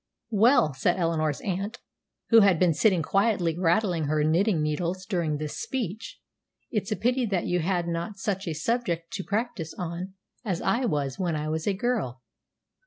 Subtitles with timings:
[0.31, 1.77] "Well," said Eleanor's aunt,
[2.29, 6.19] who had been sitting quietly rattling her knitting needles during this speech,
[6.71, 10.85] "it's a pity that you had not such a subject to practise on as I
[10.85, 12.23] was when I was a girl.